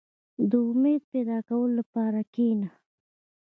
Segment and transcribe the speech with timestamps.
[0.49, 2.67] •د امید د پیدا کولو لپاره کښېنه.